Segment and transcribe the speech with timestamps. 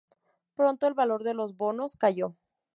[0.55, 2.35] Pronto, el valor de los bonos cayó.